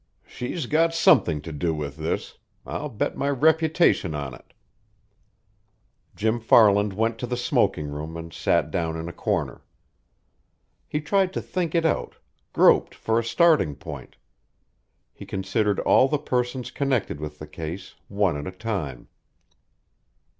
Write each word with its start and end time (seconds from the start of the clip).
"She's 0.25 0.65
got 0.65 0.95
something 0.95 1.41
to 1.41 1.51
do 1.51 1.75
with 1.75 1.95
this. 1.97 2.39
I'll 2.65 2.89
bet 2.89 3.15
my 3.15 3.29
reputation 3.29 4.15
on 4.15 4.33
it." 4.33 4.55
Jim 6.15 6.39
Farland 6.39 6.93
went 6.93 7.19
to 7.19 7.27
the 7.27 7.37
smoking 7.37 7.85
room 7.87 8.17
and 8.17 8.33
sat 8.33 8.71
down 8.71 8.97
in 8.97 9.07
a 9.07 9.13
corner. 9.13 9.61
He 10.87 11.01
tried 11.01 11.31
to 11.33 11.39
think 11.43 11.75
it 11.75 11.85
out, 11.85 12.15
groped 12.51 12.95
for 12.95 13.19
a 13.19 13.23
starting 13.23 13.75
point. 13.75 14.15
He 15.13 15.23
considered 15.23 15.79
all 15.81 16.07
the 16.07 16.17
persons 16.17 16.71
connected 16.71 17.19
with 17.19 17.37
the 17.37 17.45
case, 17.45 17.93
one 18.07 18.35
at 18.37 18.47
a 18.47 18.57
time. 18.57 19.07